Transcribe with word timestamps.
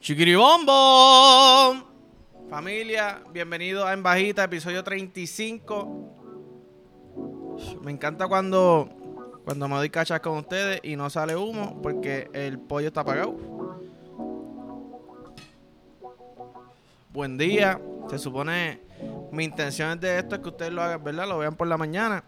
Chiquiribombo. 0.00 1.84
Familia, 2.48 3.22
bienvenido 3.32 3.86
a 3.86 3.92
En 3.92 4.02
Bajita, 4.02 4.44
episodio 4.44 4.82
35. 4.82 6.16
Me 7.82 7.90
encanta 7.92 8.26
cuando, 8.26 8.88
cuando 9.44 9.68
me 9.68 9.76
doy 9.76 9.90
cachas 9.90 10.20
con 10.20 10.38
ustedes 10.38 10.80
y 10.84 10.96
no 10.96 11.10
sale 11.10 11.36
humo 11.36 11.82
porque 11.82 12.30
el 12.32 12.58
pollo 12.58 12.88
está 12.88 13.02
apagado. 13.02 13.36
Buen 17.12 17.36
día. 17.36 17.78
Se 18.08 18.18
supone, 18.18 18.80
mi 19.30 19.44
intención 19.44 20.00
de 20.00 20.18
esto 20.18 20.36
es 20.36 20.40
que 20.40 20.48
ustedes 20.48 20.72
lo 20.72 20.82
hagan, 20.82 21.04
¿verdad? 21.04 21.28
Lo 21.28 21.36
vean 21.36 21.56
por 21.56 21.66
la 21.66 21.76
mañana. 21.76 22.24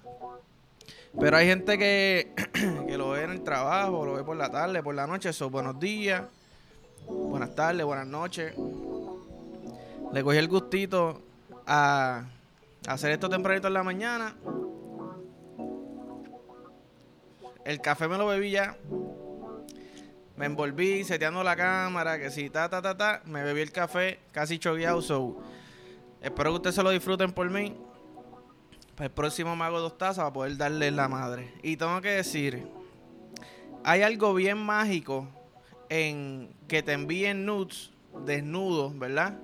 Pero 1.19 1.39
hay 1.39 1.47
gente 1.47 1.79
que, 1.79 2.35
que 2.87 2.99
lo 2.99 3.09
ve 3.11 3.23
en 3.25 3.31
el 3.31 3.43
trabajo, 3.43 4.05
lo 4.05 4.13
ve 4.13 4.25
por 4.25 4.37
la 4.37 4.51
tarde, 4.51 4.83
por 4.83 4.95
la 4.95 5.07
noche. 5.07 5.31
Eso, 5.31 5.49
buenos 5.49 5.81
días, 5.81 6.25
buenas 7.33 7.55
tardes, 7.55 7.87
buenas 7.87 8.07
noches. 8.07 8.53
Le 10.13 10.23
cogí 10.23 10.37
el 10.37 10.49
gustito 10.49 11.23
a 11.67 12.27
hacer 12.87 13.13
esto 13.13 13.31
tempranito 13.31 13.69
en 13.69 13.73
la 13.73 13.83
mañana. 13.83 14.37
El 17.65 17.81
café 17.81 18.07
me 18.07 18.19
lo 18.19 18.27
bebí 18.27 18.51
ya. 18.51 18.77
Me 20.37 20.45
envolví 20.45 21.05
seteando 21.05 21.43
la 21.43 21.57
cámara, 21.57 22.19
que 22.19 22.31
si 22.31 22.51
ta, 22.51 22.69
ta, 22.69 22.83
ta, 22.83 22.99
ta. 22.99 23.23
Me 23.25 23.43
bebí 23.43 23.63
el 23.63 23.73
café 23.73 24.19
casi 24.33 24.59
chogueado. 24.59 25.01
So, 25.01 25.39
espero 26.21 26.51
que 26.51 26.57
ustedes 26.57 26.75
se 26.75 26.83
lo 26.83 26.91
disfruten 26.91 27.33
por 27.33 27.49
mí. 27.49 27.75
Para 28.95 29.07
el 29.07 29.11
próximo 29.11 29.57
me 29.57 29.65
hago 29.65 29.81
dos 29.81 29.97
tazas 29.97 30.19
para 30.19 30.35
poder 30.35 30.59
darle 30.59 30.91
la 30.91 31.09
madre. 31.09 31.55
Y 31.63 31.79
tengo 31.79 31.99
que 32.03 32.11
decir, 32.11 32.69
hay 33.85 34.03
algo 34.03 34.35
bien 34.35 34.59
mágico 34.59 35.27
en 35.93 36.49
que 36.69 36.83
te 36.83 36.93
envíen 36.95 37.45
nudes 37.45 37.91
desnudos, 38.25 38.99
¿verdad? 38.99 39.39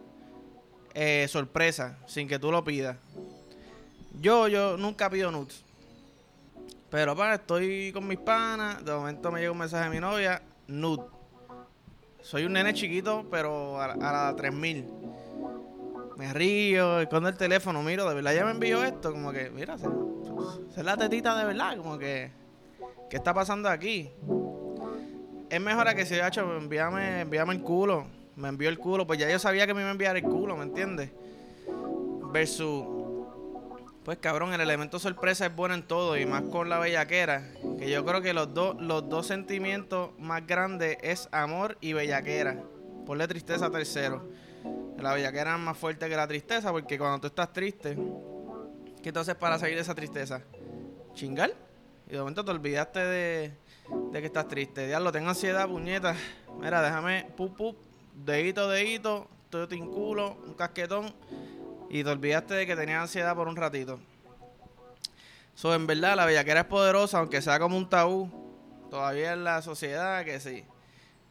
Eh, 0.95 1.27
sorpresa, 1.29 1.99
sin 2.07 2.27
que 2.27 2.38
tú 2.38 2.51
lo 2.51 2.65
pidas. 2.65 2.96
Yo, 4.18 4.49
yo 4.49 4.79
nunca 4.79 5.10
pido 5.10 5.30
nudes. 5.30 5.63
Pero 6.88 7.15
para, 7.15 7.35
estoy 7.35 7.93
con 7.93 8.09
mis 8.09 8.19
panas. 8.19 8.82
De 8.82 8.93
momento 8.93 9.30
me 9.30 9.41
llega 9.41 9.52
un 9.52 9.59
mensaje 9.59 9.85
de 9.85 9.91
mi 9.91 10.01
novia, 10.01 10.41
nude. 10.66 11.04
Soy 12.23 12.45
un 12.45 12.54
nene 12.54 12.73
chiquito, 12.73 13.26
pero 13.30 13.79
a, 13.79 13.93
a 13.93 14.30
la 14.30 14.35
3000 14.35 14.87
me 16.16 16.32
río, 16.32 17.01
escondo 17.01 17.29
el 17.29 17.37
teléfono, 17.37 17.82
miro, 17.82 18.09
de 18.09 18.15
verdad 18.15 18.35
ya 18.35 18.45
me 18.45 18.51
envió 18.51 18.82
esto, 18.82 19.13
como 19.13 19.30
que, 19.30 19.51
mira, 19.51 19.79
se, 19.79 19.87
es 20.76 20.85
la 20.85 20.96
tetita 20.96 21.38
de 21.38 21.45
verdad, 21.45 21.76
como 21.76 21.96
que, 21.96 22.32
¿qué 23.09 23.19
está 23.19 23.32
pasando 23.32 23.69
aquí? 23.69 24.10
Es 25.51 25.60
mejor 25.60 25.88
a 25.88 25.95
que 25.95 26.04
si 26.04 26.15
hecho, 26.15 26.57
envíame, 26.57 27.23
envíame 27.23 27.54
el 27.54 27.63
culo, 27.63 28.07
me 28.37 28.49
envió 28.49 28.68
el 28.68 28.79
culo, 28.79 29.07
pues 29.07 29.18
ya 29.18 29.30
yo 29.30 29.38
sabía 29.38 29.66
que 29.66 29.74
me 29.74 29.80
iba 29.80 29.88
a 29.88 29.93
enviar 29.93 30.16
el 30.16 30.23
culo, 30.23 30.57
¿me 30.57 30.65
entiendes? 30.65 31.10
Versus, 32.32 32.85
pues 34.04 34.19
cabrón, 34.19 34.52
el 34.52 34.60
elemento 34.60 34.99
sorpresa 34.99 35.46
es 35.46 35.57
bueno 35.57 35.74
en 35.74 35.82
todo 35.82 36.16
y 36.19 36.26
más 36.26 36.43
con 36.43 36.69
la 36.69 36.79
bellaquera, 36.79 37.51
que 37.79 37.91
yo 37.91 38.04
creo 38.04 38.21
que 38.21 38.35
los 38.35 38.52
dos, 38.52 38.76
los 38.80 39.09
dos 39.09 39.26
sentimientos 39.26 40.10
más 40.19 40.46
grandes 40.46 40.99
es 41.02 41.29
amor 41.32 41.79
y 41.80 41.95
bellaquera, 41.95 42.63
ponle 43.07 43.26
tristeza 43.26 43.71
tercero 43.71 44.23
la 45.02 45.15
bellaquera 45.15 45.54
es 45.54 45.60
más 45.60 45.76
fuerte 45.76 46.09
que 46.09 46.16
la 46.16 46.26
tristeza, 46.26 46.73
porque 46.73 46.99
cuando 46.99 47.21
tú 47.21 47.26
estás 47.29 47.52
triste, 47.52 47.96
¿qué 49.02 49.13
haces 49.15 49.35
para 49.37 49.59
salir 49.59 49.76
de 49.76 49.82
esa 49.82 49.95
tristeza? 49.95 50.43
Chingar. 51.15 51.52
Y 52.09 52.13
de 52.13 52.19
momento 52.19 52.45
te 52.45 52.51
olvidaste 52.51 53.01
de, 53.01 53.52
que 54.12 54.26
estás 54.26 54.48
triste. 54.48 54.87
Diablo, 54.87 55.12
tengo 55.12 55.28
ansiedad, 55.28 55.68
puñeta. 55.68 56.16
Mira, 56.60 56.82
déjame, 56.82 57.26
pup, 57.37 57.56
pup, 57.56 57.76
dedito, 58.14 58.68
dedito, 58.68 59.28
todo 59.51 59.68
te 59.68 59.76
inculo, 59.76 60.37
un 60.46 60.54
casquetón. 60.54 61.14
Y 61.90 62.04
te 62.04 62.10
olvidaste 62.10 62.54
de 62.54 62.66
que 62.66 62.76
tenías 62.76 63.02
ansiedad 63.02 63.34
por 63.34 63.48
un 63.48 63.56
ratito. 63.56 63.98
So, 65.54 65.75
en 65.75 65.86
verdad, 65.86 66.16
la 66.16 66.26
bellaquera 66.26 66.60
es 66.60 66.66
poderosa, 66.66 67.18
aunque 67.18 67.41
sea 67.42 67.58
como 67.58 67.76
un 67.76 67.88
tabú. 67.88 68.30
Todavía 68.91 69.32
en 69.32 69.44
la 69.44 69.60
sociedad, 69.62 70.24
que 70.24 70.41
sí. 70.41 70.64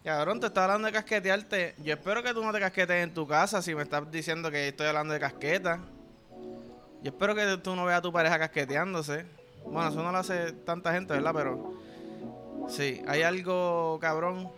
Cabrón, 0.03 0.39
te 0.39 0.47
está 0.47 0.63
hablando 0.63 0.87
de 0.87 0.93
casquetearte. 0.93 1.75
Yo 1.79 1.93
espero 1.93 2.23
que 2.23 2.33
tú 2.33 2.43
no 2.43 2.51
te 2.53 2.59
casquetes 2.59 3.03
en 3.03 3.13
tu 3.13 3.27
casa 3.27 3.61
si 3.61 3.75
me 3.75 3.83
estás 3.83 4.09
diciendo 4.11 4.49
que 4.49 4.69
estoy 4.69 4.87
hablando 4.87 5.13
de 5.13 5.19
casqueta. 5.19 5.79
Yo 7.01 7.11
espero 7.11 7.35
que 7.35 7.57
tú 7.57 7.75
no 7.75 7.85
veas 7.85 7.99
a 7.99 8.01
tu 8.01 8.11
pareja 8.11 8.39
casqueteándose. 8.39 9.25
Bueno, 9.66 9.89
eso 9.89 10.01
no 10.01 10.11
lo 10.11 10.17
hace 10.17 10.53
tanta 10.53 10.93
gente, 10.93 11.13
¿verdad? 11.13 11.31
Pero 11.33 11.73
sí, 12.67 13.01
hay 13.07 13.22
algo, 13.22 13.97
cabrón, 14.00 14.50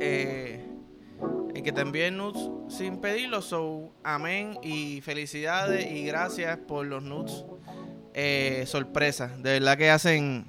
eh, 0.00 0.64
en 1.54 1.64
que 1.64 1.72
te 1.72 1.80
envíen 1.80 2.16
nudes 2.16 2.50
sin 2.68 2.98
pedirlo. 2.98 3.42
So, 3.42 3.92
amén 4.02 4.58
y 4.62 5.00
felicidades 5.00 5.90
y 5.90 6.04
gracias 6.04 6.58
por 6.58 6.86
los 6.86 7.02
nudes. 7.02 7.44
Eh, 8.14 8.64
sorpresa, 8.66 9.28
de 9.38 9.58
verdad 9.58 9.76
que 9.76 9.90
hacen, 9.90 10.46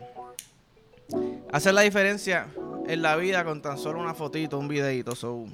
hacen 1.51 1.75
la 1.75 1.81
diferencia 1.81 2.47
en 2.87 3.01
la 3.01 3.17
vida 3.17 3.43
con 3.43 3.61
tan 3.61 3.77
solo 3.77 3.99
una 3.99 4.13
fotito, 4.13 4.57
un 4.57 4.67
videito. 4.67 5.15
So, 5.15 5.45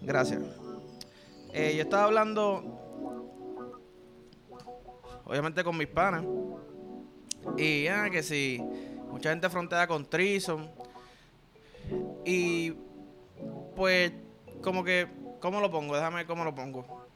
gracias. 0.00 0.42
Eh, 1.52 1.74
yo 1.76 1.82
estaba 1.82 2.04
hablando, 2.04 2.62
obviamente 5.24 5.62
con 5.62 5.76
mis 5.76 5.88
panas. 5.88 6.24
Y 7.58 7.84
ya 7.84 8.08
que 8.08 8.22
si 8.22 8.62
mucha 9.12 9.30
gente 9.30 9.48
frontea 9.48 9.86
con 9.86 10.04
Trison. 10.04 10.68
Y 12.24 12.72
pues, 13.76 14.12
como 14.60 14.82
que, 14.82 15.06
¿cómo 15.40 15.60
lo 15.60 15.70
pongo? 15.70 15.94
Déjame 15.94 16.16
ver 16.16 16.26
cómo 16.26 16.44
lo 16.44 16.54
pongo. 16.54 17.06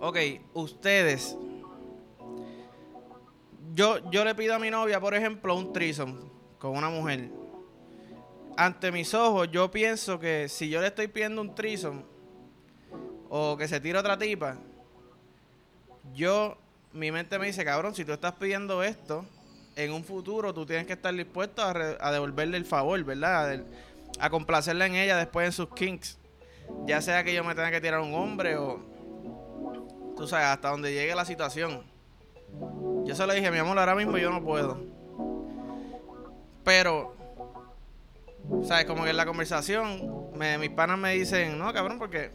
Ok, 0.00 0.18
ustedes. 0.54 1.36
Yo, 3.74 4.10
yo 4.10 4.24
le 4.24 4.34
pido 4.34 4.54
a 4.54 4.58
mi 4.58 4.70
novia, 4.70 5.00
por 5.00 5.14
ejemplo, 5.14 5.54
un 5.54 5.72
trison 5.72 6.30
con 6.58 6.76
una 6.76 6.90
mujer 6.90 7.30
ante 8.60 8.92
mis 8.92 9.14
ojos, 9.14 9.50
yo 9.50 9.70
pienso 9.70 10.20
que 10.20 10.46
si 10.46 10.68
yo 10.68 10.82
le 10.82 10.88
estoy 10.88 11.08
pidiendo 11.08 11.40
un 11.40 11.54
trison 11.54 12.04
o 13.30 13.56
que 13.56 13.66
se 13.66 13.80
tire 13.80 13.98
otra 13.98 14.18
tipa, 14.18 14.58
yo, 16.14 16.58
mi 16.92 17.10
mente 17.10 17.38
me 17.38 17.46
dice, 17.46 17.64
cabrón, 17.64 17.94
si 17.94 18.04
tú 18.04 18.12
estás 18.12 18.34
pidiendo 18.34 18.82
esto, 18.82 19.24
en 19.76 19.92
un 19.92 20.04
futuro 20.04 20.52
tú 20.52 20.66
tienes 20.66 20.86
que 20.86 20.94
estar 20.94 21.14
dispuesto 21.14 21.62
a, 21.62 22.12
devolverle 22.12 22.56
el 22.56 22.64
favor, 22.64 23.02
¿verdad? 23.04 23.62
A, 24.18 24.30
complacerla 24.30 24.86
en 24.86 24.96
ella 24.96 25.16
después 25.16 25.46
en 25.46 25.52
sus 25.52 25.68
kinks. 25.74 26.18
Ya 26.86 27.00
sea 27.00 27.24
que 27.24 27.34
yo 27.34 27.42
me 27.42 27.54
tenga 27.54 27.70
que 27.70 27.80
tirar 27.80 28.00
un 28.00 28.14
hombre 28.14 28.56
o, 28.56 28.80
tú 30.16 30.26
sabes, 30.28 30.46
hasta 30.46 30.68
donde 30.68 30.92
llegue 30.92 31.14
la 31.14 31.24
situación. 31.24 31.82
Yo 33.04 33.14
se 33.14 33.26
lo 33.26 33.32
dije, 33.32 33.50
mi 33.50 33.58
amor, 33.58 33.78
ahora 33.78 33.94
mismo 33.94 34.18
yo 34.18 34.30
no 34.30 34.42
puedo. 34.42 34.78
Pero 36.64 37.16
¿Sabes? 38.64 38.84
Como 38.84 39.04
que 39.04 39.10
en 39.10 39.16
la 39.16 39.26
conversación, 39.26 40.30
me, 40.36 40.58
mis 40.58 40.70
panas 40.70 40.98
me 40.98 41.12
dicen, 41.12 41.58
no, 41.58 41.72
cabrón, 41.72 41.98
porque 41.98 42.30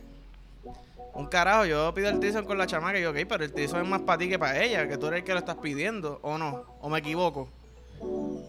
un 1.16 1.28
carajo, 1.28 1.66
yo 1.66 1.94
pido 1.94 2.10
el 2.10 2.20
trison 2.20 2.46
con 2.46 2.58
la 2.58 2.68
chamaca 2.68 3.00
y 3.00 3.02
yo, 3.02 3.12
ok, 3.12 3.18
pero 3.28 3.44
el 3.46 3.54
trison 3.54 3.82
es 3.82 3.88
más 3.88 4.02
para 4.02 4.18
ti 4.20 4.28
que 4.28 4.38
para 4.38 4.62
ella, 4.62 4.88
que 4.88 4.98
tú 4.98 5.08
eres 5.08 5.20
el 5.20 5.26
que 5.26 5.32
lo 5.32 5.40
estás 5.40 5.56
pidiendo, 5.56 6.20
o 6.22 6.38
no, 6.38 6.66
o 6.82 6.90
me 6.90 7.00
equivoco. 7.00 7.50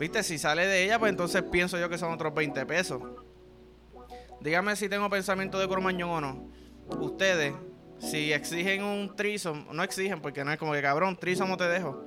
Viste, 0.01 0.23
si 0.25 0.37
sale 0.37 0.67
de 0.67 0.85
ella, 0.85 0.99
pues 0.99 1.11
entonces 1.11 1.43
pienso 1.43 1.79
yo 1.79 1.89
que 1.89 1.97
son 1.97 2.13
otros 2.13 2.35
20 2.35 2.67
pesos. 2.67 3.01
Dígame 4.41 4.75
si 4.75 4.89
tengo 4.89 5.09
pensamiento 5.09 5.59
de 5.59 5.69
cromañón 5.69 6.11
o 6.11 6.21
no. 6.21 6.49
Ustedes, 6.99 7.55
si 7.99 8.33
exigen 8.33 8.83
un 8.83 9.15
trison, 9.15 9.67
no 9.73 9.83
exigen 9.85 10.21
porque 10.21 10.45
no 10.45 10.53
es 10.53 10.59
como 10.59 10.73
que 10.73 10.83
cabrón, 10.83 11.17
trison 11.17 11.49
no 11.49 11.57
te 11.57 11.69
dejo. 11.69 12.05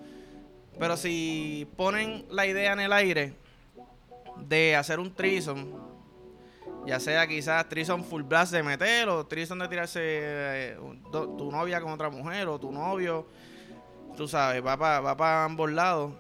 Pero 0.78 0.98
si 0.98 1.68
ponen 1.78 2.26
la 2.30 2.46
idea 2.46 2.74
en 2.74 2.82
el 2.82 2.94
aire, 2.94 3.34
de 4.38 4.76
hacer 4.76 5.00
un 5.00 5.14
trison, 5.14 5.89
ya 6.90 7.00
sea 7.00 7.28
quizás 7.28 7.70
trison 7.70 8.04
full 8.04 8.24
blast 8.24 8.52
de 8.52 8.64
meter 8.64 9.08
o 9.10 9.24
trison 9.28 9.60
de 9.60 9.68
tirarse 9.68 10.00
eh, 10.02 10.78
tu 11.12 11.52
novia 11.52 11.80
con 11.82 11.92
otra 11.92 12.10
mujer 12.10 12.48
o 12.48 12.60
tu 12.60 12.72
novio, 12.72 13.28
tú 14.18 14.28
sabes, 14.28 14.66
va 14.66 14.76
para 14.76 15.00
va 15.00 15.16
pa 15.16 15.46
ambos 15.46 15.72
lados. 15.72 16.14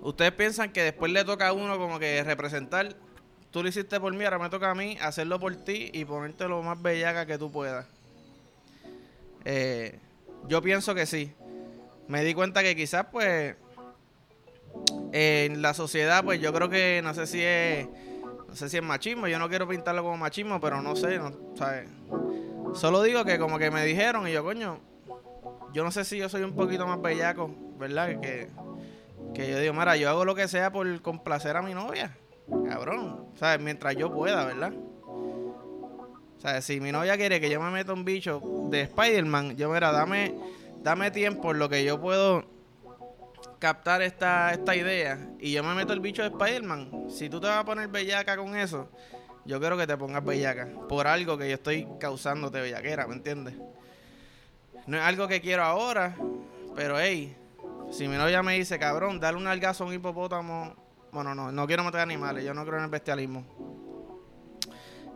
Ustedes 0.00 0.32
piensan 0.32 0.72
que 0.72 0.84
después 0.84 1.12
le 1.12 1.22
toca 1.22 1.48
a 1.48 1.52
uno 1.52 1.76
como 1.76 1.98
que 1.98 2.24
representar, 2.24 2.96
tú 3.50 3.62
lo 3.62 3.68
hiciste 3.68 4.00
por 4.00 4.14
mí, 4.14 4.24
ahora 4.24 4.38
me 4.38 4.48
toca 4.48 4.70
a 4.70 4.74
mí 4.74 4.96
hacerlo 5.02 5.38
por 5.38 5.54
ti 5.54 5.90
y 5.92 6.06
ponerte 6.06 6.48
lo 6.48 6.62
más 6.62 6.80
bellaca 6.80 7.26
que 7.26 7.36
tú 7.36 7.52
puedas. 7.52 7.86
Eh, 9.44 9.98
yo 10.48 10.62
pienso 10.62 10.94
que 10.94 11.04
sí. 11.04 11.34
Me 12.08 12.24
di 12.24 12.32
cuenta 12.32 12.62
que 12.62 12.74
quizás 12.74 13.04
pues 13.12 13.54
en 15.12 15.60
la 15.60 15.74
sociedad, 15.74 16.24
pues 16.24 16.40
yo 16.40 16.54
creo 16.54 16.70
que 16.70 17.02
no 17.04 17.12
sé 17.12 17.26
si 17.26 17.42
es 17.42 17.86
no 18.48 18.54
sé 18.54 18.68
si 18.68 18.76
es 18.76 18.82
machismo, 18.82 19.26
yo 19.28 19.38
no 19.38 19.48
quiero 19.48 19.68
pintarlo 19.68 20.02
como 20.02 20.16
machismo, 20.16 20.60
pero 20.60 20.80
no 20.82 20.96
sé, 20.96 21.18
no, 21.18 21.32
¿sabes? 21.56 21.88
Solo 22.74 23.02
digo 23.02 23.24
que 23.24 23.38
como 23.38 23.58
que 23.58 23.70
me 23.70 23.84
dijeron 23.84 24.28
y 24.28 24.32
yo, 24.32 24.44
coño, 24.44 24.78
yo 25.72 25.84
no 25.84 25.90
sé 25.90 26.04
si 26.04 26.18
yo 26.18 26.28
soy 26.28 26.42
un 26.42 26.54
poquito 26.54 26.86
más 26.86 27.00
bellaco, 27.00 27.50
¿verdad? 27.78 28.20
Que, 28.20 28.48
que 29.34 29.50
yo 29.50 29.58
digo, 29.58 29.74
mira, 29.74 29.96
yo 29.96 30.08
hago 30.08 30.24
lo 30.24 30.34
que 30.34 30.48
sea 30.48 30.70
por 30.70 31.02
complacer 31.02 31.56
a 31.56 31.62
mi 31.62 31.74
novia, 31.74 32.16
cabrón, 32.68 33.26
¿sabes? 33.36 33.60
Mientras 33.60 33.96
yo 33.96 34.12
pueda, 34.12 34.44
¿verdad? 34.44 34.72
O 35.06 36.40
sea, 36.40 36.60
si 36.60 36.80
mi 36.80 36.92
novia 36.92 37.16
quiere 37.16 37.40
que 37.40 37.50
yo 37.50 37.60
me 37.60 37.70
meta 37.70 37.92
un 37.92 38.04
bicho 38.04 38.40
de 38.70 38.82
Spider-Man, 38.82 39.56
yo, 39.56 39.70
mira, 39.70 39.90
dame, 39.90 40.34
dame 40.82 41.10
tiempo 41.10 41.50
en 41.50 41.58
lo 41.58 41.68
que 41.68 41.84
yo 41.84 42.00
puedo 42.00 42.55
captar 43.58 44.02
esta, 44.02 44.52
esta 44.52 44.76
idea 44.76 45.18
y 45.38 45.52
yo 45.52 45.62
me 45.62 45.74
meto 45.74 45.92
el 45.92 46.00
bicho 46.00 46.22
de 46.22 46.28
Spider-Man. 46.28 47.06
Si 47.08 47.28
tú 47.28 47.40
te 47.40 47.46
vas 47.46 47.58
a 47.58 47.64
poner 47.64 47.88
bellaca 47.88 48.36
con 48.36 48.56
eso, 48.56 48.88
yo 49.44 49.60
quiero 49.60 49.76
que 49.76 49.86
te 49.86 49.96
pongas 49.96 50.24
bellaca 50.24 50.68
por 50.88 51.06
algo 51.06 51.38
que 51.38 51.48
yo 51.48 51.54
estoy 51.54 51.86
causándote 52.00 52.60
bellaquera, 52.60 53.06
¿me 53.06 53.14
entiendes? 53.14 53.54
No 54.86 54.96
es 54.96 55.02
algo 55.02 55.26
que 55.26 55.40
quiero 55.40 55.64
ahora, 55.64 56.16
pero 56.74 56.98
hey, 57.00 57.36
si 57.90 58.08
mi 58.08 58.16
novia 58.16 58.42
me 58.42 58.54
dice, 58.54 58.78
cabrón, 58.78 59.20
dale 59.20 59.38
un 59.38 59.46
algazo 59.46 59.84
a 59.84 59.86
un 59.86 59.94
hipopótamo. 59.94 60.74
Bueno, 61.12 61.34
no, 61.34 61.50
no 61.50 61.66
quiero 61.66 61.82
matar 61.82 62.02
animales, 62.02 62.44
yo 62.44 62.52
no 62.52 62.64
creo 62.64 62.78
en 62.78 62.84
el 62.84 62.90
bestialismo. 62.90 63.44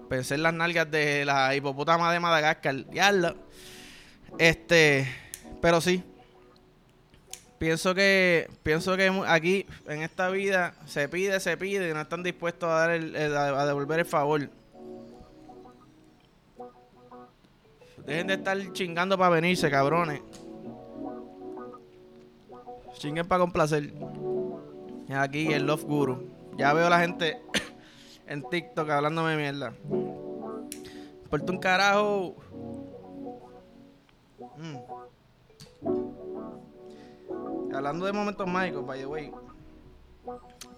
Pensé 0.09 0.35
en 0.35 0.43
las 0.43 0.55
nalgas 0.55 0.91
de 0.91 1.25
la 1.25 1.55
hipopótama 1.55 2.13
de 2.13 2.19
Madagascar. 2.19 2.75
Este, 4.39 5.07
pero 5.61 5.81
sí. 5.81 6.03
Pienso 7.61 7.95
que 7.95 8.49
pienso 8.63 8.97
que 8.97 9.13
aquí 9.27 9.67
en 9.87 10.01
esta 10.01 10.31
vida 10.31 10.73
se 10.87 11.11
pide, 11.11 11.39
se 11.41 11.59
pide 11.59 11.91
y 11.91 11.93
no 11.93 12.01
están 12.01 12.23
dispuestos 12.23 12.71
a 12.71 12.73
dar 12.73 12.91
el, 12.93 13.15
a 13.37 13.67
devolver 13.67 13.99
el 13.99 14.07
favor. 14.07 14.49
Dejen 18.07 18.29
de 18.29 18.35
estar 18.35 18.73
chingando 18.73 19.19
para 19.19 19.35
venirse, 19.35 19.71
cabrones. 19.71 20.23
Chinguen 22.95 23.29
para 23.29 23.41
complacer. 23.41 23.93
Aquí 25.15 25.53
el 25.53 25.67
Love 25.67 25.85
Guru. 25.85 26.31
Ya 26.57 26.73
veo 26.73 26.87
a 26.87 26.91
la 26.91 27.01
gente 27.01 27.43
en 28.27 28.43
TikTok 28.49 28.89
hablándome 28.89 29.37
mierda. 29.37 29.75
Por 31.29 31.43
un 31.43 31.59
carajo. 31.59 32.37
Hablando 37.81 38.05
de 38.05 38.13
momentos 38.13 38.47
mágicos, 38.47 38.85
by 38.85 38.99
the 38.99 39.07
way. 39.07 39.33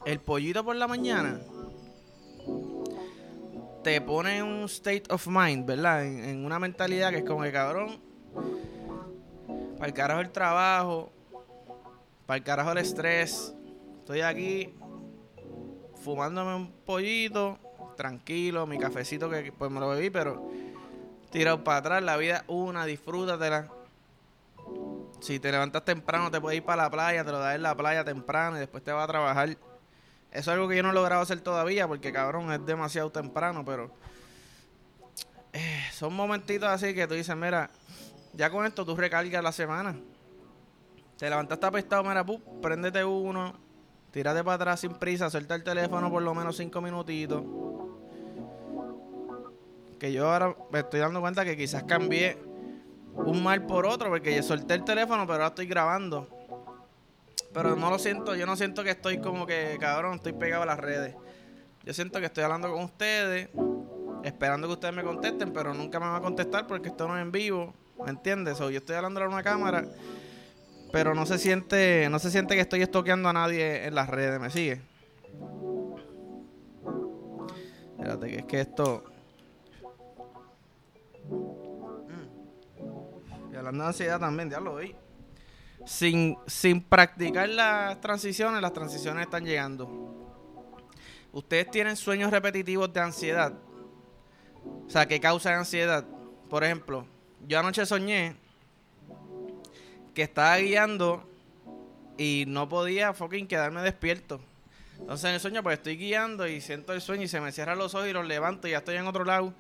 El 0.07 0.21
pollito 0.21 0.65
por 0.65 0.77
la 0.77 0.87
mañana 0.87 1.41
te 3.83 4.01
pone 4.01 4.39
en 4.39 4.45
un 4.45 4.65
state 4.67 5.03
of 5.11 5.27
mind, 5.27 5.67
¿verdad? 5.67 6.05
En, 6.05 6.45
una 6.45 6.61
mentalidad 6.61 7.11
que 7.11 7.19
es 7.19 7.25
como 7.25 7.43
que 7.43 7.51
cabrón. 7.51 7.99
Para 9.79 9.89
el 9.89 9.93
carajo 9.95 10.21
el 10.21 10.31
trabajo. 10.31 11.11
Para 12.25 12.39
el 12.39 12.45
carajo 12.45 12.71
el 12.71 12.79
estrés. 12.79 13.53
Estoy 13.99 14.21
aquí 14.21 14.73
fumándome 16.05 16.55
un 16.55 16.71
pollito, 16.87 17.59
tranquilo, 17.97 18.65
mi 18.65 18.79
cafecito 18.79 19.29
que 19.29 19.51
pues 19.51 19.73
me 19.73 19.81
lo 19.81 19.89
bebí, 19.89 20.09
pero 20.09 20.49
tirado 21.33 21.65
para 21.65 21.79
atrás, 21.79 22.03
la 22.05 22.17
vida 22.17 22.45
una, 22.47 22.87
disfrútatela. 22.87 23.82
Si 25.23 25.39
te 25.39 25.53
levantas 25.53 25.85
temprano, 25.85 26.31
te 26.31 26.41
puedes 26.41 26.59
ir 26.59 26.65
para 26.65 26.83
la 26.83 26.91
playa, 26.91 27.25
te 27.25 27.31
lo 27.31 27.39
das 27.39 27.55
en 27.55 27.63
la 27.63 27.77
playa 27.77 28.05
temprano 28.05 28.57
y 28.57 28.61
después 28.61 28.83
te 28.83 28.91
vas 28.91 29.05
a 29.05 29.07
trabajar. 29.07 29.49
Eso 29.51 29.59
es 30.33 30.49
algo 30.49 30.67
que 30.69 30.77
yo 30.77 30.83
no 30.83 30.91
he 30.91 30.93
logrado 30.93 31.23
hacer 31.23 31.41
todavía 31.41 31.87
porque 31.87 32.13
cabrón 32.13 32.53
es 32.53 32.67
demasiado 32.67 33.11
temprano, 33.11 33.65
pero 33.65 33.91
eh, 35.53 35.85
son 35.93 36.13
momentitos 36.13 36.69
así 36.69 36.93
que 36.93 37.07
tú 37.07 37.15
dices, 37.15 37.37
mira, 37.37 37.71
ya 38.33 38.51
con 38.51 38.67
esto 38.67 38.85
tú 38.85 38.97
recargas 38.97 39.45
la 39.45 39.53
semana. 39.53 39.95
Te 41.17 41.31
levantaste 41.31 41.67
apestado, 41.67 42.03
mira, 42.03 42.27
pu, 42.27 42.43
préndete 42.61 43.05
uno, 43.05 43.55
Tírate 44.13 44.45
para 44.45 44.57
atrás 44.57 44.81
sin 44.81 44.93
prisa, 44.93 45.31
suelta 45.31 45.55
el 45.55 45.65
teléfono 45.65 46.11
por 46.11 46.23
lo 46.23 46.35
menos 46.35 46.59
cinco 46.59 46.83
minutitos. 46.83 47.43
Que 49.99 50.13
yo 50.13 50.31
ahora 50.31 50.55
me 50.71 50.81
estoy 50.81 51.01
dando 51.01 51.23
cuenta 51.23 51.47
que 51.47 51.57
quizás 51.57 51.85
cambié 51.85 52.37
un 53.15 53.43
mal 53.43 53.67
por 53.67 53.87
otro, 53.87 54.09
porque 54.09 54.35
yo 54.35 54.43
solté 54.43 54.75
el 54.75 54.85
teléfono, 54.85 55.23
pero 55.27 55.35
ahora 55.35 55.47
estoy 55.49 55.67
grabando. 55.67 56.29
Pero 57.53 57.77
no 57.77 57.91
lo 57.91 57.99
siento, 57.99 58.35
yo 58.35 58.47
no 58.47 58.57
siento 58.57 58.83
que 58.83 58.91
estoy 58.91 59.19
como 59.19 59.47
que, 59.47 59.77
cabrón, 59.79 60.15
estoy 60.15 60.33
pegado 60.33 60.63
a 60.63 60.67
las 60.67 60.79
redes. 60.79 61.15
Yo 61.85 61.93
siento 61.93 62.21
que 62.21 62.27
estoy 62.27 62.45
hablando 62.45 62.71
con 62.71 62.83
ustedes, 62.83 63.49
esperando 64.25 64.67
que 64.69 64.75
ustedes 64.75 64.95
me 64.95 65.03
contesten, 65.03 65.53
pero 65.53 65.75
nunca 65.75 66.01
me 66.01 66.07
van 66.07 66.17
a 66.17 66.21
contestar 66.21 66.67
porque 66.67 66.89
esto 66.89 67.09
no 67.09 67.17
es 67.17 67.23
en 67.23 67.33
vivo, 67.33 67.75
¿me 68.05 68.11
entiendes? 68.11 68.61
O 68.61 68.71
yo 68.71 68.79
estoy 68.79 68.97
hablando 68.97 69.23
a 69.23 69.29
una 69.29 69.43
cámara 69.43 69.85
pero 70.93 71.15
no 71.15 71.25
se 71.25 71.39
siente, 71.39 72.07
no 72.11 72.19
se 72.19 72.31
siente 72.31 72.55
que 72.55 72.61
estoy 72.61 72.83
estoqueando 72.83 73.31
a 73.31 73.33
nadie 73.33 73.87
en 73.87 73.95
las 73.95 74.09
redes, 74.09 74.39
¿me 74.39 74.51
sigue? 74.51 74.83
Espérate, 77.93 78.29
que 78.29 78.37
es 78.37 78.45
que 78.45 78.61
esto. 78.61 79.05
De 83.71 83.85
ansiedad 83.85 84.19
también, 84.19 84.51
ya 84.51 84.61
lo 84.61 84.77
vi. 84.77 84.95
Sin, 85.87 86.37
sin 86.47 86.83
practicar 86.83 87.49
las 87.49 88.01
transiciones, 88.01 88.61
las 88.61 88.73
transiciones 88.73 89.25
están 89.25 89.45
llegando. 89.45 89.89
Ustedes 91.33 91.71
tienen 91.71 91.97
sueños 91.97 92.31
repetitivos 92.31 92.93
de 92.93 93.01
ansiedad. 93.01 93.53
O 94.87 94.91
sea, 94.91 95.07
que 95.07 95.21
causan 95.21 95.55
ansiedad. 95.55 96.05
Por 96.49 96.65
ejemplo, 96.65 97.07
yo 97.47 97.59
anoche 97.59 97.87
soñé 97.87 98.37
que 100.15 100.23
estaba 100.23 100.57
guiando 100.59 101.27
y 102.19 102.45
no 102.47 102.69
podía 102.69 103.15
fucking 103.15 103.47
quedarme 103.47 103.83
despierto. 103.83 104.41
Entonces 104.99 105.25
en 105.25 105.35
el 105.35 105.41
sueño 105.41 105.63
pues 105.63 105.79
estoy 105.79 105.97
guiando 105.97 106.47
y 106.47 106.61
siento 106.61 106.93
el 106.93 107.01
sueño 107.01 107.25
y 107.25 107.29
se 107.29 107.41
me 107.41 107.51
cierran 107.51 107.79
los 107.79 107.95
ojos 107.95 108.09
y 108.09 108.13
los 108.13 108.27
levanto 108.27 108.69
y 108.69 108.73
ya 108.73 108.79
estoy 108.79 108.97
en 108.97 109.07
otro 109.07 109.25
lado 109.25 109.53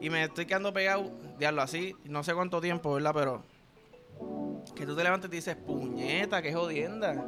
y 0.00 0.10
me 0.10 0.24
estoy 0.24 0.46
quedando 0.46 0.72
pegado, 0.72 1.10
diablo, 1.38 1.62
así, 1.62 1.94
no 2.04 2.22
sé 2.24 2.34
cuánto 2.34 2.60
tiempo, 2.60 2.94
¿verdad? 2.94 3.12
Pero 3.14 3.42
que 4.74 4.86
tú 4.86 4.96
te 4.96 5.02
levantes 5.02 5.30
y 5.32 5.36
dices, 5.36 5.56
puñeta, 5.56 6.42
qué 6.42 6.52
jodienda. 6.52 7.24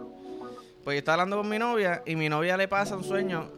Pues 0.83 0.97
yo 0.97 0.99
estaba 0.99 1.15
hablando 1.15 1.39
con 1.39 1.49
mi 1.49 1.59
novia 1.59 2.03
y 2.05 2.17
mi 2.17 2.29
novia 2.29 2.57
le 2.57 2.69
pasa 2.69 2.97
un 2.97 3.05
sueño 3.05 3.51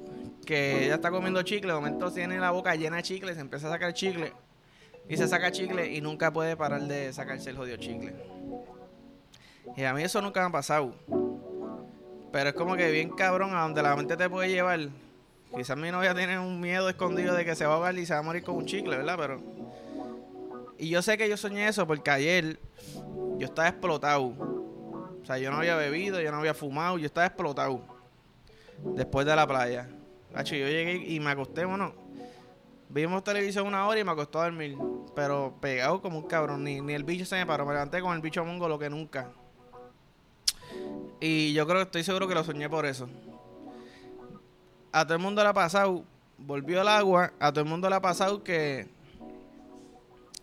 que 0.45 0.85
ella 0.85 0.95
está 0.95 1.11
comiendo 1.11 1.43
chicle, 1.43 1.73
de 1.73 1.75
momento 1.75 2.13
tiene 2.13 2.39
la 2.39 2.53
boca 2.53 2.75
llena 2.77 2.97
de 2.97 3.03
chicle, 3.03 3.35
se 3.35 3.41
empieza 3.41 3.67
a 3.67 3.71
sacar 3.73 3.93
chicle 3.95 4.33
y 5.09 5.17
se 5.17 5.29
saca 5.29 5.51
chicle 5.51 5.93
y 5.93 6.01
nunca 6.01 6.33
puede 6.33 6.57
parar 6.57 6.83
de 6.83 7.13
sacarse 7.13 7.51
el 7.51 7.57
jodido 7.57 7.77
chicle. 7.77 8.15
Y 9.77 9.85
a 9.85 9.93
mí 9.93 10.03
eso 10.03 10.23
nunca 10.23 10.41
me 10.41 10.47
ha 10.47 10.51
pasado. 10.51 10.95
Pero 12.33 12.51
es 12.51 12.55
como 12.55 12.77
que 12.77 12.91
bien 12.91 13.11
cabrón 13.11 13.55
a 13.55 13.63
donde 13.63 13.83
la 13.83 13.97
mente 13.97 14.17
te 14.17 14.29
puede 14.29 14.49
llevar. 14.49 14.81
Quizás 15.55 15.77
mi 15.77 15.91
novia 15.91 16.15
tiene 16.15 16.39
un 16.39 16.61
miedo 16.61 16.89
escondido 16.89 17.35
de 17.35 17.45
que 17.45 17.55
se 17.55 17.65
va 17.67 17.73
a 17.73 17.77
ahogar 17.77 17.97
y 17.97 18.07
se 18.07 18.13
va 18.13 18.21
a 18.21 18.23
morir 18.23 18.43
con 18.43 18.57
un 18.57 18.67
chicle, 18.67 18.97
¿verdad? 18.97 19.17
Pero. 19.19 19.41
Y 20.79 20.89
yo 20.89 21.01
sé 21.03 21.17
que 21.17 21.29
yo 21.29 21.37
soñé 21.37 21.69
eso 21.69 21.87
porque 21.87 22.11
ayer 22.11 22.59
yo 23.39 23.47
estaba 23.47 23.69
explotado. 23.69 24.27
O 24.27 25.25
sea, 25.25 25.39
yo 25.39 25.51
no 25.51 25.59
había 25.59 25.77
bebido, 25.77 26.21
yo 26.21 26.31
no 26.31 26.39
había 26.39 26.55
fumado, 26.55 26.99
yo 26.99 27.07
estaba 27.07 27.27
explotado. 27.27 27.81
Después 28.95 29.27
de 29.27 29.35
la 29.35 29.47
playa. 29.47 29.89
Hacho, 30.35 30.55
yo 30.55 30.67
llegué 30.69 30.97
y 30.97 31.19
me 31.21 31.31
acosté, 31.31 31.65
bueno. 31.65 31.95
Vimos 32.89 33.25
televisión 33.25 33.67
una 33.67 33.87
hora 33.87 33.99
y 33.99 34.05
me 34.05 34.13
acostó 34.13 34.41
a 34.41 34.45
dormir. 34.45 34.77
Pero 35.15 35.57
pegado 35.61 36.01
como 36.03 36.19
un 36.19 36.27
cabrón. 36.27 36.63
Ni, 36.63 36.81
ni 36.81 36.93
el 36.93 37.05
bicho 37.05 37.25
se 37.25 37.37
me 37.37 37.47
paró. 37.47 37.65
Me 37.65 37.73
levanté 37.73 38.01
con 38.01 38.15
el 38.15 38.21
bicho 38.21 38.45
mongo 38.45 38.69
lo 38.69 38.79
que 38.79 38.91
nunca. 38.91 39.33
Y 41.21 41.53
yo 41.55 41.67
creo 41.67 41.79
que 41.79 41.85
estoy 41.85 42.05
seguro 42.05 42.29
que 42.29 42.35
lo 42.35 42.45
soñé 42.45 42.69
por 42.69 42.87
eso. 42.87 43.09
A 44.97 45.05
todo 45.05 45.19
el 45.19 45.23
mundo 45.23 45.43
le 45.43 45.49
ha 45.51 45.53
pasado, 45.53 46.05
volvió 46.39 46.81
al 46.81 46.89
agua, 46.89 47.31
a 47.39 47.53
todo 47.53 47.61
el 47.61 47.69
mundo 47.69 47.91
le 47.91 47.97
ha 47.97 48.01
pasado 48.01 48.43
que 48.43 48.87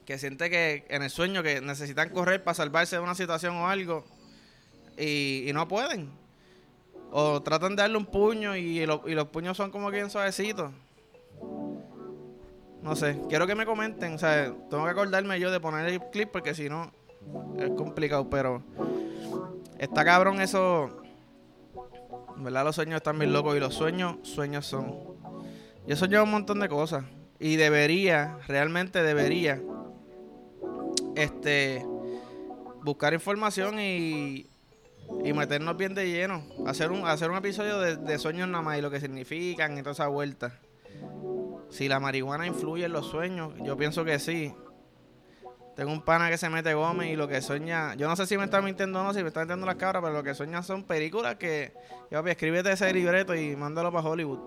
que 0.06 0.20
siente 0.20 0.48
que 0.52 0.86
en 0.90 1.02
el 1.02 1.10
sueño 1.10 1.42
que 1.42 1.60
necesitan 1.60 2.10
correr 2.10 2.44
para 2.44 2.54
salvarse 2.54 2.98
de 2.98 3.02
una 3.02 3.16
situación 3.16 3.56
o 3.56 3.68
algo 3.68 4.06
y, 4.96 5.50
no 5.56 5.68
pueden. 5.68 6.12
O 7.10 7.42
tratan 7.42 7.76
de 7.76 7.82
darle 7.82 7.98
un 7.98 8.06
puño 8.06 8.56
y, 8.56 8.80
y 8.80 8.86
los 8.86 9.28
puños 9.30 9.58
son 9.58 9.72
como 9.72 9.90
bien 9.90 10.12
suavecitos. 10.12 10.72
No 12.84 12.96
sé, 12.96 13.20
quiero 13.30 13.48
que 13.48 13.56
me 13.56 13.66
comenten, 13.66 14.14
o 14.14 14.20
sea, 14.20 14.54
tengo 14.70 14.84
que 14.84 14.92
acordarme 14.92 15.40
yo 15.40 15.50
de 15.50 15.60
poner 15.60 15.88
el 15.88 16.00
clip 16.12 16.30
porque 16.32 16.54
si 16.54 16.70
no 16.70 16.92
es 17.58 17.72
complicado, 17.72 18.30
pero 18.30 18.62
Está 19.80 20.06
cabrón 20.06 20.40
eso. 20.40 21.03
¿Verdad? 22.38 22.64
Los 22.64 22.76
sueños 22.76 22.98
están 22.98 23.20
bien 23.20 23.34
locos 23.34 23.56
y 23.56 23.60
los 23.60 23.74
sueños, 23.74 24.18
sueños 24.24 24.66
son. 24.66 24.96
Yo 25.88 25.96
soñado 25.96 26.24
un 26.24 26.32
montón 26.32 26.60
de 26.60 26.70
cosas. 26.70 27.06
Y 27.40 27.58
debería, 27.58 28.38
realmente 28.48 29.04
debería, 29.04 29.62
este, 31.16 31.86
buscar 32.84 33.14
información 33.14 33.80
y, 33.80 34.50
y 35.24 35.34
meternos 35.34 35.76
bien 35.76 35.94
de 35.94 36.10
lleno. 36.10 36.44
Hacer 36.66 36.92
un, 36.92 37.06
hacer 37.06 37.30
un 37.30 37.38
episodio 37.38 37.80
de, 37.80 37.98
de 37.98 38.18
sueños 38.18 38.48
nada 38.48 38.64
más 38.64 38.78
y 38.78 38.82
lo 38.82 38.90
que 38.90 39.02
significan 39.02 39.78
y 39.78 39.82
toda 39.82 39.92
esa 39.92 40.08
vuelta. 40.08 40.60
Si 41.70 41.88
la 41.88 42.00
marihuana 42.00 42.46
influye 42.48 42.86
en 42.86 42.94
los 42.94 43.08
sueños, 43.08 43.54
yo 43.64 43.76
pienso 43.76 44.06
que 44.06 44.20
sí. 44.20 44.54
Tengo 45.76 45.92
un 45.92 46.02
pana 46.02 46.30
que 46.30 46.38
se 46.38 46.50
mete 46.50 46.74
Gómez 46.76 47.10
y 47.10 47.16
lo 47.16 47.28
que 47.28 47.42
sueña. 47.42 47.96
Yo 47.96 48.08
no 48.08 48.16
sé 48.16 48.28
si 48.28 48.38
me 48.38 48.44
está 48.44 48.62
mintiendo 48.62 49.00
o 49.00 49.04
no, 49.04 49.14
si 49.14 49.22
me 49.24 49.30
está 49.30 49.40
mintiendo 49.40 49.66
las 49.66 49.76
cabras, 49.76 50.04
pero 50.04 50.14
lo 50.14 50.24
que 50.24 50.36
sueña 50.36 50.62
son 50.62 50.84
películas 50.84 51.36
que. 51.36 51.74
Yo, 52.12 52.20
papi, 52.20 52.30
escríbete 52.30 52.72
ese 52.72 52.94
libreto 52.94 53.34
y 53.34 53.56
mándalo 53.56 53.92
para 53.92 54.08
Hollywood. 54.08 54.40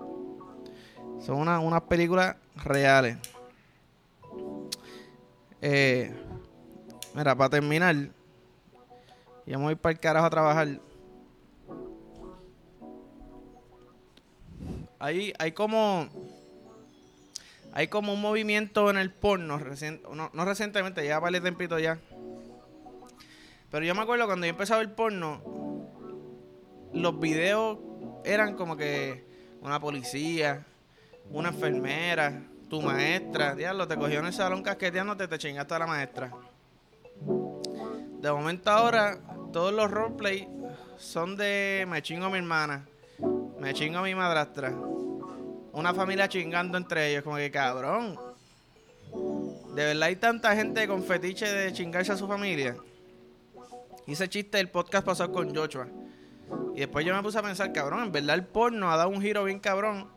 Son 1.19 1.35
unas 1.35 1.81
películas 1.81 2.35
reales. 2.63 3.17
Eh, 5.61 6.15
mira, 7.13 7.35
para 7.35 7.49
terminar, 7.49 7.95
ya 9.45 9.57
me 9.57 9.63
voy 9.65 9.75
para 9.75 9.93
el 9.93 9.99
carajo 9.99 10.27
a 10.27 10.29
trabajar. 10.29 10.67
Hay, 14.99 15.33
hay 15.37 15.51
como 15.51 16.07
hay 17.77 17.89
como 17.89 18.11
un 18.11 18.19
movimiento 18.19 18.89
en 18.89 18.97
el 18.97 19.11
porno, 19.11 19.59
no, 19.59 20.45
recientemente, 20.45 21.05
ya 21.05 21.19
vale 21.19 21.39
tempito 21.39 21.77
ya. 21.77 21.99
Pero 23.69 23.85
yo 23.85 23.93
me 23.93 24.01
acuerdo 24.01 24.25
cuando 24.25 24.47
yo 24.47 24.49
empezaba 24.49 24.81
el 24.81 24.89
porno, 24.89 25.43
los 26.91 27.19
videos 27.19 27.77
eran 28.25 28.55
como 28.55 28.75
que 28.75 29.27
una 29.61 29.79
policía, 29.79 30.65
una 31.29 31.49
enfermera, 31.49 32.41
tu 32.67 32.81
maestra, 32.81 33.53
diablo, 33.53 33.87
te 33.87 33.95
cogió 33.95 34.21
en 34.21 34.25
el 34.25 34.33
salón 34.33 34.63
casqueteándote, 34.63 35.27
te 35.27 35.37
chingaste 35.37 35.75
a 35.75 35.77
la 35.77 35.85
maestra. 35.85 36.31
De 37.21 38.31
momento 38.31 38.71
ahora, 38.71 39.19
todos 39.53 39.71
los 39.71 39.91
roleplay 39.91 40.49
son 40.97 41.37
de 41.37 41.85
me 41.87 42.01
chingo 42.01 42.25
a 42.25 42.31
mi 42.31 42.39
hermana, 42.39 42.87
me 43.59 43.71
chingo 43.75 43.99
a 43.99 44.01
mi 44.01 44.15
madrastra. 44.15 44.73
Una 45.77 45.93
familia 45.93 46.27
chingando 46.27 46.75
entre 46.75 47.11
ellos, 47.11 47.23
como 47.23 47.35
que 47.35 47.51
cabrón. 47.51 48.19
De 49.75 49.85
verdad 49.85 50.07
hay 50.07 50.15
tanta 50.15 50.55
gente 50.55 50.87
con 50.87 51.03
fetiche 51.03 51.45
de 51.45 51.71
chingarse 51.71 52.13
a 52.13 52.17
su 52.17 52.27
familia. 52.27 52.75
Hice 54.07 54.27
chiste 54.27 54.59
el 54.59 54.71
podcast 54.71 55.05
pasó 55.05 55.31
con 55.31 55.55
Joshua. 55.55 55.87
Y 56.73 56.79
después 56.79 57.05
yo 57.05 57.15
me 57.15 57.21
puse 57.21 57.37
a 57.37 57.43
pensar, 57.43 57.71
cabrón, 57.73 58.05
en 58.05 58.11
verdad 58.11 58.37
el 58.37 58.45
porno 58.45 58.91
ha 58.91 58.97
dado 58.97 59.09
un 59.09 59.21
giro 59.21 59.43
bien 59.43 59.59
cabrón. 59.59 60.07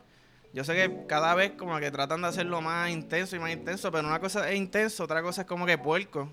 Yo 0.51 0.63
sé 0.63 0.73
que 0.73 1.05
cada 1.05 1.35
vez 1.35 1.51
como 1.51 1.77
que 1.79 1.91
tratan 1.91 2.23
de 2.23 2.29
hacerlo 2.29 2.59
más 2.59 2.89
intenso 2.89 3.35
y 3.35 3.39
más 3.39 3.51
intenso, 3.51 3.91
pero 3.91 4.07
una 4.07 4.19
cosa 4.19 4.49
es 4.49 4.57
intenso, 4.57 5.03
otra 5.03 5.21
cosa 5.21 5.41
es 5.41 5.47
como 5.47 5.67
que 5.67 5.77
puerco. 5.77 6.27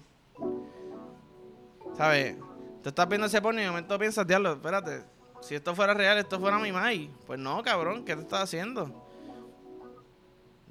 ¿Sabes? 1.98 2.34
Tú 2.82 2.88
estás 2.88 3.06
viendo 3.06 3.26
ese 3.26 3.42
porno 3.42 3.60
y 3.60 3.64
de 3.64 3.68
momento 3.68 3.98
piensas, 3.98 4.26
diablo, 4.26 4.54
espérate, 4.54 5.02
si 5.42 5.54
esto 5.54 5.74
fuera 5.74 5.92
real, 5.92 6.16
esto 6.16 6.40
fuera 6.40 6.58
mi 6.58 6.72
mai. 6.72 7.10
Pues 7.26 7.38
no, 7.38 7.62
cabrón, 7.62 8.06
¿qué 8.06 8.16
te 8.16 8.22
estás 8.22 8.44
haciendo? 8.44 9.06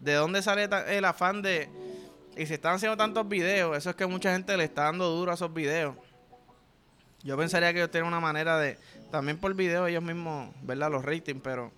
¿De 0.02 0.14
dónde 0.14 0.42
sale 0.42 0.70
el 0.88 1.06
afán 1.06 1.42
de... 1.42 1.70
Y 2.36 2.46
si 2.46 2.54
están 2.54 2.76
haciendo 2.76 2.98
tantos 2.98 3.28
videos, 3.28 3.76
eso 3.76 3.90
es 3.90 3.96
que 3.96 4.06
mucha 4.06 4.32
gente 4.32 4.56
le 4.58 4.66
está 4.66 4.84
dando 4.84 5.10
duro 5.10 5.32
a 5.32 5.34
esos 5.34 5.52
videos. 5.54 5.96
Yo 7.24 7.36
pensaría 7.36 7.74
que 7.74 7.80
ellos 7.80 7.92
tienen 7.92 8.08
una 8.08 8.20
manera 8.20 8.58
de... 8.58 8.78
También 9.12 9.40
por 9.40 9.54
video 9.56 9.88
ellos 9.88 10.04
mismos, 10.04 10.54
¿verdad? 10.62 10.92
Los 10.92 11.04
ratings, 11.04 11.42
pero... 11.44 11.72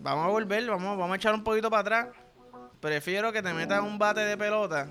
Vamos 0.00 0.24
a 0.24 0.28
volver, 0.28 0.66
vamos, 0.66 0.98
vamos 0.98 1.12
a 1.12 1.16
echar 1.16 1.34
un 1.34 1.44
poquito 1.44 1.70
para 1.70 1.80
atrás. 1.80 2.08
Prefiero 2.80 3.32
que 3.32 3.42
te 3.42 3.54
metas 3.54 3.80
un 3.82 3.98
bate 3.98 4.20
de 4.20 4.36
pelota. 4.36 4.88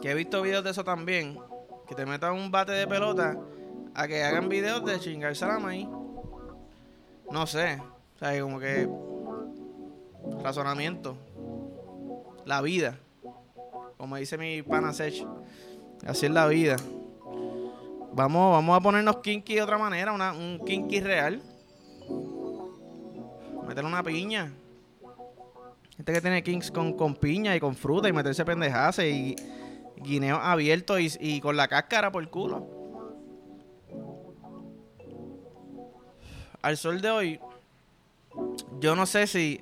Que 0.00 0.12
he 0.12 0.14
visto 0.14 0.40
videos 0.40 0.64
de 0.64 0.70
eso 0.70 0.84
también. 0.84 1.38
Que 1.86 1.94
te 1.94 2.06
metas 2.06 2.32
un 2.32 2.50
bate 2.50 2.72
de 2.72 2.86
pelota 2.86 3.36
a 3.94 4.08
que 4.08 4.24
hagan 4.24 4.48
videos 4.48 4.84
de 4.84 4.98
chingarse 4.98 5.46
la 5.46 5.58
maíz. 5.58 5.88
No 7.30 7.46
sé. 7.46 7.82
O 8.14 8.18
sea, 8.18 8.40
como 8.40 8.58
que. 8.58 8.88
Razonamiento. 10.42 11.16
La 12.44 12.60
vida. 12.60 12.98
Como 13.96 14.16
dice 14.16 14.36
mi 14.38 14.62
pana 14.62 14.92
Sech. 14.92 15.24
Así 16.06 16.26
es 16.26 16.32
la 16.32 16.46
vida. 16.46 16.76
Vamos, 18.12 18.52
vamos 18.52 18.76
a 18.76 18.80
ponernos 18.80 19.16
kinky 19.18 19.54
de 19.54 19.62
otra 19.62 19.78
manera. 19.78 20.12
Una, 20.12 20.32
un 20.32 20.60
kinky 20.64 21.00
real. 21.00 21.42
Meterle 23.66 23.88
una 23.88 24.02
piña. 24.02 24.52
Gente 25.96 26.12
que 26.12 26.20
tiene 26.20 26.42
kinks 26.42 26.70
con, 26.70 26.92
con 26.94 27.14
piña 27.14 27.54
y 27.56 27.60
con 27.60 27.74
fruta 27.74 28.08
y 28.08 28.12
meterse 28.12 28.44
pendejase 28.44 29.08
y 29.08 29.36
guineo 29.96 30.36
abierto 30.36 30.98
y, 30.98 31.10
y 31.20 31.40
con 31.40 31.56
la 31.56 31.68
cáscara 31.68 32.10
por 32.10 32.22
el 32.22 32.28
culo. 32.28 32.84
al 36.64 36.78
sol 36.78 37.02
de 37.02 37.10
hoy, 37.10 37.40
yo 38.80 38.96
no 38.96 39.04
sé 39.04 39.26
si, 39.26 39.60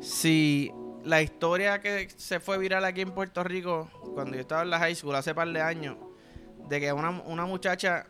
si 0.00 0.72
la 1.04 1.22
historia 1.22 1.80
que 1.80 2.08
se 2.16 2.40
fue 2.40 2.58
viral 2.58 2.84
aquí 2.84 3.00
en 3.00 3.12
Puerto 3.12 3.42
Rico, 3.42 3.90
cuando 4.14 4.34
yo 4.34 4.40
estaba 4.40 4.62
en 4.62 4.70
la 4.70 4.78
high 4.78 4.94
school 4.94 5.14
hace 5.14 5.34
par 5.34 5.48
de 5.48 5.60
años, 5.60 5.96
de 6.68 6.80
que 6.80 6.92
una, 6.92 7.10
una 7.10 7.46
muchacha 7.46 8.06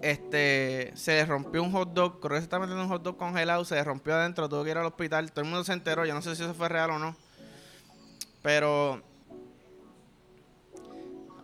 este 0.00 0.92
se 0.96 1.12
le 1.12 1.26
rompió 1.26 1.62
un 1.62 1.72
hot 1.72 1.92
dog, 1.92 2.20
creo 2.20 2.32
que 2.32 2.38
se 2.38 2.44
estaba 2.44 2.66
metiendo 2.66 2.84
un 2.84 2.90
hot 2.90 3.02
dog 3.02 3.16
congelado, 3.16 3.64
se 3.64 3.76
le 3.76 3.84
rompió 3.84 4.14
adentro, 4.14 4.48
tuvo 4.48 4.64
que 4.64 4.70
ir 4.70 4.78
al 4.78 4.86
hospital, 4.86 5.30
todo 5.30 5.44
el 5.44 5.50
mundo 5.50 5.64
se 5.64 5.72
enteró, 5.72 6.04
yo 6.04 6.14
no 6.14 6.22
sé 6.22 6.34
si 6.34 6.42
eso 6.42 6.54
fue 6.54 6.68
real 6.68 6.90
o 6.90 6.98
no. 6.98 7.16
Pero 8.42 9.00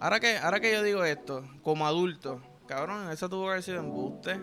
ahora 0.01 0.19
que, 0.19 0.39
ahora 0.39 0.61
que 0.61 0.73
yo 0.73 0.83
digo 0.83 1.05
esto, 1.05 1.45
como 1.63 1.87
adulto, 1.87 2.41
cabrón, 2.67 3.11
eso 3.13 3.29
tuvo 3.29 3.45
que 3.45 3.51
haber 3.51 3.63
sido 3.63 3.79
embuste. 3.79 4.41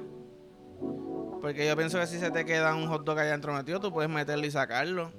Porque 1.41 1.67
yo 1.67 1.75
pienso 1.75 1.99
que 1.99 2.07
si 2.07 2.19
se 2.19 2.31
te 2.31 2.45
queda 2.45 2.75
un 2.75 2.87
hot 2.87 3.03
dog 3.03 3.19
allá 3.19 3.31
dentro 3.31 3.53
metido, 3.53 3.79
tú 3.79 3.91
puedes 3.91 4.09
meterlo 4.09 4.45
y 4.45 4.51
sacarlo. 4.51 5.11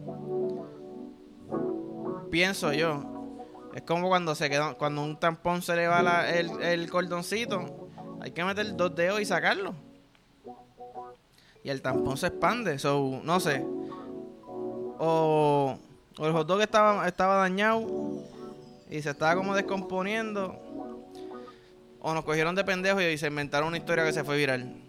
Pienso 2.30 2.72
yo. 2.72 3.02
Es 3.74 3.82
como 3.82 4.08
cuando 4.08 4.34
se 4.34 4.48
queda, 4.48 4.74
cuando 4.74 5.02
un 5.02 5.18
tampón 5.20 5.62
se 5.62 5.76
le 5.76 5.86
va 5.86 6.28
el, 6.30 6.50
el 6.62 6.90
cordoncito, 6.90 7.90
hay 8.20 8.30
que 8.30 8.42
meter 8.42 8.74
dos 8.76 8.94
dedos 8.94 9.20
y 9.20 9.24
sacarlo. 9.24 9.74
Y 11.62 11.70
el 11.70 11.82
tampón 11.82 12.16
se 12.16 12.28
expande. 12.28 12.78
So, 12.78 13.20
no 13.22 13.38
sé. 13.38 13.64
O, 14.98 15.78
o 16.18 16.26
el 16.26 16.32
hot 16.32 16.46
dog 16.46 16.62
estaba, 16.62 17.06
estaba 17.06 17.36
dañado 17.36 17.86
y 18.88 19.02
se 19.02 19.10
estaba 19.10 19.34
como 19.34 19.54
descomponiendo. 19.54 20.56
O 22.00 22.14
nos 22.14 22.24
cogieron 22.24 22.54
de 22.54 22.64
pendejos 22.64 23.02
y 23.02 23.18
se 23.18 23.26
inventaron 23.26 23.68
una 23.68 23.78
historia 23.78 24.04
que 24.04 24.12
se 24.12 24.24
fue 24.24 24.36
viral. 24.36 24.85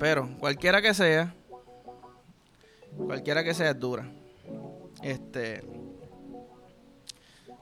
Pero 0.00 0.30
cualquiera 0.38 0.80
que 0.80 0.94
sea, 0.94 1.34
cualquiera 2.96 3.44
que 3.44 3.52
sea 3.52 3.70
es 3.70 3.78
dura. 3.78 4.10
Este. 5.02 5.62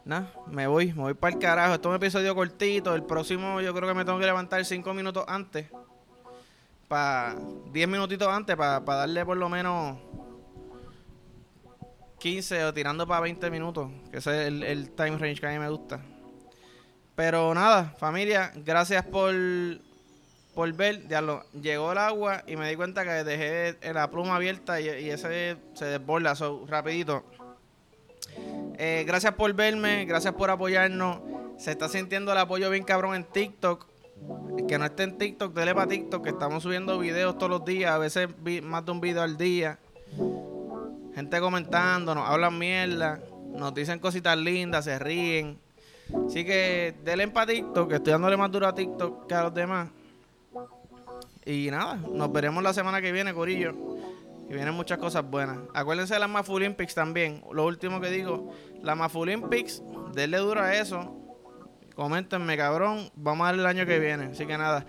Nada, 0.04 0.33
me 0.47 0.68
voy, 0.68 0.92
me 0.92 1.02
voy 1.02 1.14
para 1.14 1.35
el 1.35 1.40
carajo. 1.40 1.75
Esto 1.75 1.88
es 1.88 1.90
un 1.90 1.97
episodio 1.97 2.37
cortito. 2.37 2.95
El 2.95 3.02
próximo 3.02 3.61
yo 3.61 3.75
creo 3.75 3.88
que 3.88 3.95
me 3.95 4.04
tengo 4.04 4.21
que 4.21 4.25
levantar 4.25 4.64
cinco 4.64 4.95
minutos 4.95 5.25
antes. 5.26 5.66
Para 6.87 7.35
10 7.73 7.88
minutitos 7.88 8.28
antes, 8.28 8.57
para 8.57 8.80
darle 8.80 9.26
por 9.26 9.37
lo 9.37 9.49
menos 9.49 9.99
15 12.21 12.66
o 12.66 12.73
tirando 12.73 13.04
para 13.07 13.21
20 13.23 13.50
minutos. 13.50 13.90
Que 14.12 14.18
ese 14.18 14.47
es 14.47 14.62
el 14.62 14.90
time 14.92 15.18
range 15.18 15.40
que 15.40 15.47
a 15.49 15.50
mí 15.50 15.59
me 15.59 15.68
gusta. 15.68 16.00
Pero 17.16 17.52
nada, 17.52 17.97
familia, 17.99 18.52
gracias 18.54 19.04
por 19.04 19.35
por 20.59 20.73
ver, 20.73 21.07
ya 21.07 21.21
lo, 21.21 21.45
llegó 21.53 21.93
el 21.93 21.99
agua 21.99 22.43
y 22.49 22.57
me 22.57 22.69
di 22.69 22.75
cuenta 22.75 23.05
que 23.05 23.23
dejé 23.23 23.77
la 23.95 24.11
pluma 24.11 24.35
abierta 24.35 24.81
y, 24.81 24.88
ese 24.88 25.57
se 25.75 25.85
desborda, 25.85 26.35
rapidito. 26.67 27.23
Eh, 28.77 29.05
gracias 29.07 29.35
por 29.35 29.53
verme, 29.53 30.05
gracias 30.05 30.35
por 30.35 30.50
apoyarnos. 30.50 31.21
Se 31.59 31.71
está 31.71 31.88
sintiendo 31.88 32.33
el 32.33 32.38
apoyo 32.38 32.71
bien 32.71 32.83
cabrón 32.83 33.15
en 33.15 33.23
TikTok. 33.23 33.87
que 34.67 34.79
no 34.79 34.87
esté 34.87 35.05
en 35.05 35.17
TikTok, 35.17 35.55
dele 35.55 35.77
para 35.77 35.87
TikTok, 35.87 36.25
que 36.25 36.31
estamos 36.31 36.65
subiendo 36.65 36.99
videos 36.99 37.38
todos 37.38 37.50
los 37.50 37.65
días, 37.65 37.93
a 37.93 37.99
veces 37.99 38.29
más 38.65 38.85
de 38.85 38.91
un 38.91 39.00
video 39.00 39.23
al 39.23 39.37
día. 39.37 39.79
Gente 41.15 41.38
comentando, 41.38 42.17
nos 42.17 42.29
hablan 42.29 42.59
mierda, 42.59 43.21
nos 43.53 43.73
dicen 43.75 44.00
cositas 44.00 44.37
lindas, 44.37 44.87
se 44.87 44.99
ríen. 44.99 45.61
Así 46.27 46.45
que 46.45 46.97
denle 47.05 47.29
para 47.29 47.47
TikTok, 47.47 47.88
que 47.88 47.95
estoy 47.95 48.11
dándole 48.11 48.37
más 48.37 48.50
duro 48.50 48.67
a 48.67 48.75
TikTok 48.75 49.29
que 49.29 49.35
a 49.37 49.45
los 49.45 49.55
demás. 49.55 49.91
Y 51.49 51.71
nada, 51.71 51.95
nos 51.95 52.31
veremos 52.31 52.62
la 52.62 52.75
semana 52.75 53.00
que 53.00 53.11
viene, 53.11 53.33
Corillo. 53.33 53.73
Y 54.50 54.52
vienen 54.52 54.75
muchas 54.75 54.99
cosas 54.99 55.25
buenas. 55.25 55.57
Acuérdense 55.73 56.12
de 56.12 56.21
las 56.21 56.28
Maf 56.28 56.50
Olympics 56.50 56.95
también. 56.95 57.43
Lo 57.50 57.64
último 57.64 58.02
que 58.02 58.11
digo, 58.11 58.52
la 58.83 58.95
Maf 58.95 59.17
Olympics, 59.17 59.83
denle 60.12 60.37
duro 60.37 60.61
a 60.61 60.75
eso. 60.75 61.17
Coméntenme, 61.95 62.55
cabrón. 62.59 63.11
Vamos 63.14 63.49
a 63.49 63.52
ver 63.52 63.61
el 63.61 63.67
año 63.67 63.87
que 63.87 63.99
viene. 63.99 64.26
Así 64.26 64.45
que 64.45 64.59
nada. 64.59 64.85